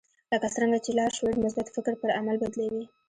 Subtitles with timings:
[0.31, 2.83] لکه څرنګه چې لاشعور مثبت فکر پر عمل بدلوي